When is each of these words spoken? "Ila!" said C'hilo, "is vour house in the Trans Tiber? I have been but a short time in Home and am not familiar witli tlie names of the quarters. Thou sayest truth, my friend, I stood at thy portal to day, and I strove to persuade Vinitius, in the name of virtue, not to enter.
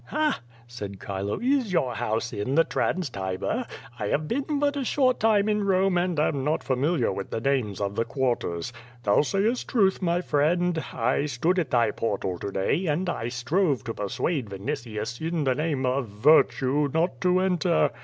"Ila!" 0.11 0.35
said 0.65 0.97
C'hilo, 0.99 1.39
"is 1.39 1.71
vour 1.73 1.93
house 1.93 2.33
in 2.33 2.55
the 2.55 2.63
Trans 2.63 3.07
Tiber? 3.11 3.67
I 3.99 4.07
have 4.07 4.27
been 4.27 4.57
but 4.57 4.75
a 4.75 4.83
short 4.83 5.19
time 5.19 5.47
in 5.47 5.61
Home 5.63 5.95
and 5.95 6.19
am 6.19 6.43
not 6.43 6.63
familiar 6.63 7.09
witli 7.11 7.39
tlie 7.39 7.43
names 7.43 7.79
of 7.79 7.93
the 7.93 8.03
quarters. 8.03 8.73
Thou 9.03 9.21
sayest 9.21 9.67
truth, 9.69 10.01
my 10.01 10.19
friend, 10.21 10.83
I 10.91 11.27
stood 11.27 11.59
at 11.59 11.69
thy 11.69 11.91
portal 11.91 12.39
to 12.39 12.49
day, 12.51 12.87
and 12.87 13.07
I 13.09 13.27
strove 13.27 13.83
to 13.83 13.93
persuade 13.93 14.49
Vinitius, 14.49 15.21
in 15.21 15.43
the 15.43 15.53
name 15.53 15.85
of 15.85 16.07
virtue, 16.07 16.89
not 16.91 17.21
to 17.21 17.39
enter. 17.39 17.91